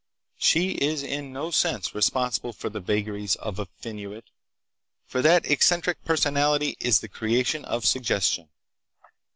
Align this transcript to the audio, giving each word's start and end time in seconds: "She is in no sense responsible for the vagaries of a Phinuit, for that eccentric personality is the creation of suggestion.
"She 0.39 0.71
is 0.71 1.03
in 1.03 1.31
no 1.31 1.51
sense 1.51 1.93
responsible 1.93 2.53
for 2.53 2.71
the 2.71 2.79
vagaries 2.79 3.35
of 3.35 3.59
a 3.59 3.67
Phinuit, 3.67 4.31
for 5.05 5.21
that 5.21 5.45
eccentric 5.45 6.03
personality 6.03 6.75
is 6.79 7.01
the 7.01 7.07
creation 7.07 7.63
of 7.65 7.85
suggestion. 7.85 8.49